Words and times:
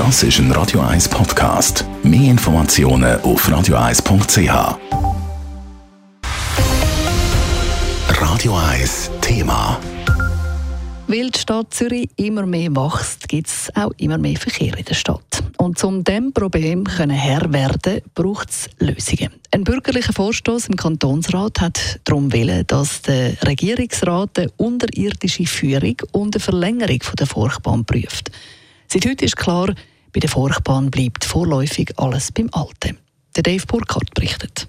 Das 0.00 0.22
ist 0.22 0.38
ein 0.38 0.50
Radio 0.52 0.80
1 0.80 1.10
Podcast. 1.10 1.84
Mehr 2.02 2.30
Informationen 2.30 3.20
auf 3.20 3.46
radio1.ch. 3.46 4.78
Radio 8.08 8.56
1 8.56 9.10
Thema. 9.20 9.78
Weil 11.06 11.28
die 11.28 11.38
Stadt 11.38 11.74
Zürich 11.74 12.08
immer 12.16 12.46
mehr 12.46 12.70
wächst, 12.70 13.28
gibt 13.28 13.48
es 13.48 13.70
auch 13.76 13.92
immer 13.98 14.16
mehr 14.16 14.38
Verkehr 14.38 14.74
in 14.78 14.86
der 14.86 14.94
Stadt. 14.94 15.42
Und 15.58 15.84
um 15.84 16.02
diesem 16.02 16.32
Problem 16.32 16.84
können 16.84 17.10
Herr 17.10 17.52
werden, 17.52 18.00
braucht 18.14 18.48
es 18.48 18.70
Lösungen. 18.78 19.34
Ein 19.50 19.64
bürgerlicher 19.64 20.14
Vorstoß 20.14 20.68
im 20.68 20.76
Kantonsrat 20.76 21.60
hat 21.60 22.00
darum 22.04 22.32
willen, 22.32 22.66
dass 22.68 23.02
der 23.02 23.34
Regierungsrat 23.42 24.38
eine 24.38 24.50
unterirdische 24.56 25.44
Führung 25.44 25.96
und 26.12 26.34
eine 26.34 26.40
Verlängerung 26.40 27.00
der 27.18 27.26
Furchtbahn 27.26 27.84
prüft. 27.84 28.30
Seit 28.88 29.06
heute 29.06 29.24
ist 29.24 29.36
klar, 29.36 29.72
bei 30.12 30.20
der 30.20 30.30
Furchtbahn 30.30 30.90
bleibt 30.90 31.24
vorläufig 31.24 31.90
alles 31.96 32.32
beim 32.32 32.48
Alten. 32.52 32.98
Der 33.36 33.42
Dave 33.42 33.64
Burkhardt 33.66 34.12
berichtet. 34.14 34.68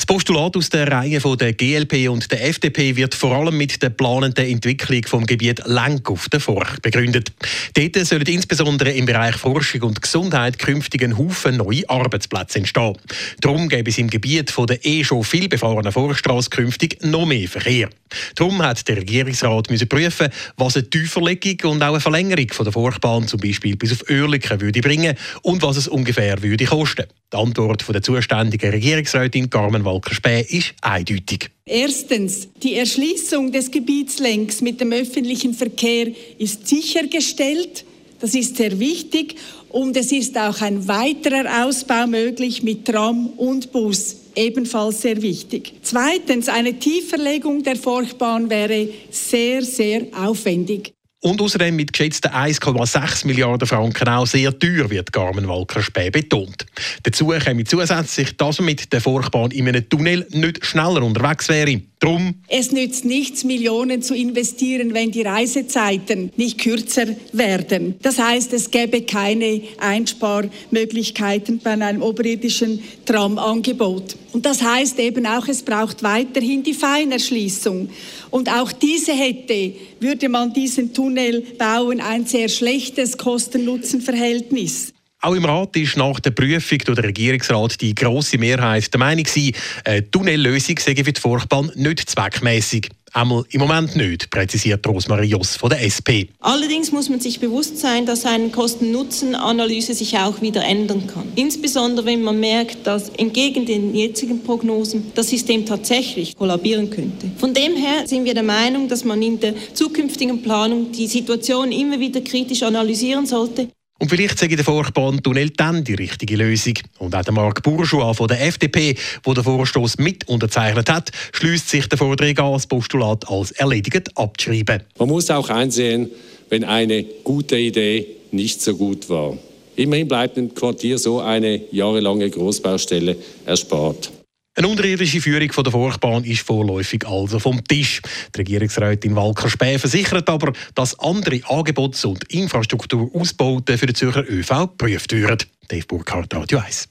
Das 0.00 0.06
Postulat 0.06 0.56
aus 0.56 0.70
der 0.70 0.90
Reihe 0.90 1.20
der 1.20 1.52
GLP 1.52 2.08
und 2.08 2.32
der 2.32 2.48
FDP 2.48 2.96
wird 2.96 3.14
vor 3.14 3.36
allem 3.36 3.58
mit 3.58 3.82
der 3.82 3.90
planenden 3.90 4.46
Entwicklung 4.46 5.02
vom 5.06 5.26
Gebiet 5.26 5.60
Lenk 5.66 6.10
auf 6.10 6.30
der 6.30 6.40
Forch 6.40 6.80
begründet. 6.80 7.32
Dort 7.74 8.06
sollen 8.06 8.26
insbesondere 8.26 8.92
im 8.92 9.04
Bereich 9.04 9.36
Forschung 9.36 9.82
und 9.82 10.00
Gesundheit 10.00 10.58
künftig 10.58 11.04
ein 11.04 11.18
Haufen 11.18 11.58
neue 11.58 11.86
Arbeitsplätze 11.90 12.60
entstehen. 12.60 12.96
Darum 13.42 13.68
gäbe 13.68 13.90
es 13.90 13.98
im 13.98 14.08
Gebiet 14.08 14.50
von 14.50 14.66
der 14.66 14.82
eh 14.86 15.04
schon 15.04 15.22
viel 15.22 15.50
befahrenen 15.50 15.92
Forststraße 15.92 16.48
künftig 16.48 17.02
noch 17.02 17.26
mehr 17.26 17.46
Verkehr. 17.46 17.90
Darum 18.34 18.62
hat 18.62 18.86
der 18.88 18.98
Regierungsrat 18.98 19.70
müssen 19.70 19.88
prüfen, 19.88 20.28
was 20.56 20.76
eine 20.76 20.88
Tieferlegung 20.88 21.72
und 21.72 21.82
auch 21.82 21.90
eine 21.90 22.00
Verlängerung 22.00 22.48
von 22.52 22.64
der 22.64 22.72
Forchbahn 22.72 23.26
zum 23.26 23.40
Beispiel 23.40 23.76
bis 23.76 23.92
auf 23.92 24.08
Oerlikon 24.10 24.60
würde 24.60 24.80
bringen 24.80 25.16
und 25.42 25.62
was 25.62 25.76
es 25.76 25.88
ungefähr 25.88 26.42
würde 26.42 26.64
kosten. 26.64 27.06
Die 27.32 27.36
Antwort 27.36 27.82
von 27.82 27.92
der 27.92 28.02
zuständigen 28.02 28.70
Regierungsrätin 28.70 29.50
Carmen 29.50 29.84
Walker-Späh 29.84 30.46
ist 30.48 30.74
eindeutig. 30.82 31.50
Erstens, 31.64 32.48
die 32.62 32.74
Erschließung 32.74 33.52
des 33.52 33.70
Gebietslängs 33.70 34.60
mit 34.60 34.80
dem 34.80 34.92
öffentlichen 34.92 35.54
Verkehr 35.54 36.08
ist 36.38 36.66
sichergestellt. 36.66 37.84
Das 38.20 38.34
ist 38.34 38.56
sehr 38.56 38.78
wichtig. 38.78 39.36
Und 39.70 39.96
es 39.96 40.12
ist 40.12 40.36
auch 40.36 40.60
ein 40.60 40.86
weiterer 40.88 41.64
Ausbau 41.64 42.06
möglich 42.06 42.62
mit 42.62 42.84
Tram 42.84 43.28
und 43.36 43.72
Bus. 43.72 44.16
Ebenfalls 44.34 45.02
sehr 45.02 45.22
wichtig. 45.22 45.74
Zweitens, 45.82 46.48
eine 46.48 46.78
Tieferlegung 46.78 47.62
der 47.62 47.76
Forchbahn 47.76 48.50
wäre 48.50 48.88
sehr, 49.10 49.62
sehr 49.62 50.06
aufwendig. 50.16 50.92
Und 51.22 51.40
außerdem 51.42 51.76
mit 51.76 51.92
geschätzten 51.92 52.30
1,6 52.30 53.26
Milliarden 53.26 53.68
Franken 53.68 54.08
auch 54.08 54.26
sehr 54.26 54.58
teuer, 54.58 54.88
wird 54.88 55.12
Carmen 55.12 55.46
Walker 55.46 55.82
Späh 55.82 56.10
betont. 56.10 56.64
Dazu 57.02 57.28
käme 57.28 57.64
zusätzlich, 57.64 58.36
dass 58.38 58.58
man 58.58 58.66
mit 58.66 58.90
der 58.90 59.02
Furchtbahn 59.02 59.50
in 59.50 59.68
einem 59.68 59.86
Tunnel 59.86 60.26
nicht 60.30 60.64
schneller 60.64 61.02
unterwegs 61.02 61.48
wäre. 61.50 61.82
Drum 62.00 62.34
es 62.48 62.72
nützt 62.72 63.04
nichts, 63.04 63.44
Millionen 63.44 64.00
zu 64.00 64.14
investieren, 64.14 64.94
wenn 64.94 65.10
die 65.10 65.20
Reisezeiten 65.20 66.32
nicht 66.34 66.58
kürzer 66.58 67.06
werden. 67.32 67.96
Das 68.00 68.18
heißt, 68.18 68.54
es 68.54 68.70
gäbe 68.70 69.02
keine 69.02 69.60
Einsparmöglichkeiten 69.78 71.58
bei 71.58 71.72
einem 71.72 72.00
oberirdischen 72.00 72.82
Tramangebot. 73.04 74.16
Und 74.32 74.46
das 74.46 74.62
heißt 74.62 74.98
eben 74.98 75.26
auch, 75.26 75.46
es 75.46 75.62
braucht 75.62 76.02
weiterhin 76.02 76.62
die 76.62 76.72
Feinerschließung. 76.72 77.90
Und 78.30 78.48
auch 78.48 78.72
diese 78.72 79.12
hätte, 79.12 79.74
würde 80.00 80.30
man 80.30 80.54
diesen 80.54 80.94
Tunnel 80.94 81.42
bauen, 81.58 82.00
ein 82.00 82.24
sehr 82.24 82.48
schlechtes 82.48 83.18
Kosten-Nutzen-Verhältnis. 83.18 84.94
Auch 85.22 85.34
im 85.34 85.44
Rat 85.44 85.76
ist 85.76 85.98
nach 85.98 86.18
der 86.18 86.30
Prüfung 86.30 86.78
durch 86.78 86.96
den 86.96 87.04
Regierungsrat 87.04 87.78
die 87.82 87.94
grosse 87.94 88.38
Mehrheit 88.38 88.90
der 88.90 88.98
Meinung 88.98 89.24
gewesen, 89.24 89.54
eine 89.84 90.10
Tunnellösung 90.10 90.78
sei 90.78 90.94
für 90.94 91.12
die 91.12 91.20
Furchtbahn 91.20 91.70
nicht 91.74 92.08
zweckmäßig. 92.08 92.88
Einmal 93.12 93.44
im 93.50 93.60
Moment 93.60 93.96
nicht, 93.96 94.30
präzisiert 94.30 94.86
Rosmarie 94.86 95.26
Joss 95.26 95.56
von 95.56 95.68
der 95.68 95.82
SP. 95.84 96.30
Allerdings 96.38 96.90
muss 96.90 97.10
man 97.10 97.20
sich 97.20 97.38
bewusst 97.38 97.76
sein, 97.78 98.06
dass 98.06 98.24
eine 98.24 98.48
Kosten-Nutzen-Analyse 98.48 99.92
sich 99.92 100.16
auch 100.16 100.40
wieder 100.40 100.64
ändern 100.64 101.06
kann. 101.06 101.24
Insbesondere 101.34 102.06
wenn 102.06 102.22
man 102.22 102.40
merkt, 102.40 102.86
dass 102.86 103.10
entgegen 103.10 103.66
den 103.66 103.94
jetzigen 103.94 104.42
Prognosen 104.42 105.12
das 105.14 105.28
System 105.28 105.66
tatsächlich 105.66 106.34
kollabieren 106.34 106.88
könnte. 106.88 107.30
Von 107.36 107.52
dem 107.52 107.76
her 107.76 108.06
sind 108.06 108.24
wir 108.24 108.32
der 108.32 108.44
Meinung, 108.44 108.88
dass 108.88 109.04
man 109.04 109.20
in 109.20 109.38
der 109.38 109.54
zukünftigen 109.74 110.40
Planung 110.40 110.92
die 110.92 111.08
Situation 111.08 111.72
immer 111.72 112.00
wieder 112.00 112.22
kritisch 112.22 112.62
analysieren 112.62 113.26
sollte. 113.26 113.68
Und 114.00 114.08
vielleicht 114.08 114.38
sage 114.38 114.56
der 114.56 114.64
Furchtbahn-Tunnel 114.64 115.50
dann 115.50 115.84
die 115.84 115.92
richtige 115.92 116.34
Lösung. 116.36 116.72
Und 116.98 117.14
auch 117.14 117.22
der 117.22 117.34
Marc 117.34 117.62
Bourgeois 117.62 118.14
von 118.14 118.28
der 118.28 118.46
FDP, 118.46 118.96
der 119.26 119.34
den 119.34 119.44
Vorstoß 119.44 119.98
mit 119.98 120.26
unterzeichnet 120.26 120.90
hat, 120.90 121.10
schließt 121.32 121.68
sich 121.68 121.86
der 121.86 121.98
Forderung 121.98 122.38
an, 122.38 122.52
das 122.54 122.66
Postulat 122.66 123.28
als 123.28 123.50
erledigt 123.52 124.16
abzuschreiben. 124.16 124.84
Man 124.98 125.08
muss 125.08 125.30
auch 125.30 125.50
einsehen, 125.50 126.08
wenn 126.48 126.64
eine 126.64 127.04
gute 127.24 127.58
Idee 127.58 128.06
nicht 128.32 128.62
so 128.62 128.74
gut 128.74 129.10
war. 129.10 129.36
Immerhin 129.76 130.08
bleibt 130.08 130.38
dem 130.38 130.54
Quartier 130.54 130.98
so 130.98 131.20
eine 131.20 131.60
jahrelange 131.70 132.30
Großbaustelle 132.30 133.16
erspart. 133.44 134.10
Eine 134.56 134.66
unterirdische 134.66 135.20
Führung 135.20 135.48
der 135.48 135.72
Furchtbahn 135.72 136.24
ist 136.24 136.42
vorläufig 136.42 137.06
also 137.06 137.38
vom 137.38 137.62
Tisch. 137.64 138.02
Die 138.34 138.40
Regierungsrätin 138.40 139.14
Walker 139.14 139.48
Späh 139.48 139.78
versichert 139.78 140.28
aber, 140.28 140.52
dass 140.74 140.98
andere 140.98 141.36
Angebots- 141.44 142.04
und 142.04 142.24
Infrastrukturausbauten 142.32 143.78
für 143.78 143.86
den 143.86 143.94
Zürcher 143.94 144.28
ÖV 144.28 144.68
geprüft 144.76 145.12
werden. 145.12 145.48
Dave 145.68 145.86
Burkhardt, 145.86 146.34
Radio 146.34 146.58
1. 146.58 146.88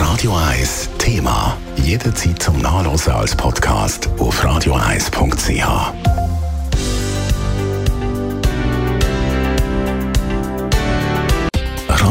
Radio 0.00 0.34
1 0.34 0.88
Thema. 0.98 1.58
Jederzeit 1.76 2.42
zum 2.42 2.60
Nachlesen 2.62 3.12
als 3.12 3.36
Podcast 3.36 4.08
auf 4.18 4.42
radio1.ch. 4.42 6.17